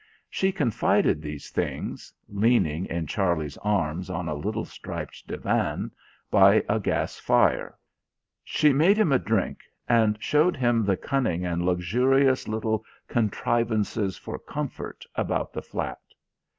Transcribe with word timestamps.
She 0.31 0.51
confided 0.51 1.21
these 1.21 1.51
things, 1.51 2.11
leaning 2.27 2.87
in 2.87 3.05
Charlie's 3.05 3.57
arms 3.57 4.09
on 4.09 4.27
a 4.27 4.33
little 4.33 4.65
striped 4.65 5.27
divan 5.27 5.91
by 6.31 6.65
a 6.67 6.79
gas 6.79 7.19
fire. 7.19 7.77
She 8.43 8.73
made 8.73 8.97
him 8.97 9.11
a 9.11 9.19
drink, 9.19 9.59
and 9.87 10.17
showed 10.19 10.57
him 10.57 10.83
the 10.83 10.97
cunning 10.97 11.45
and 11.45 11.63
luxurious 11.63 12.47
little 12.47 12.83
contrivances 13.07 14.17
for 14.17 14.39
comfort 14.39 15.05
about 15.15 15.53
the 15.53 15.61
flat. 15.61 16.01